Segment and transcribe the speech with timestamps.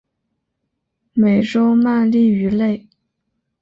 [1.13, 2.87] 美洲鳗鲡鱼类。